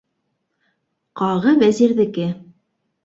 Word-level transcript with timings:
Ҡағы 1.23 1.53
Вәзирҙеке. 1.65 2.27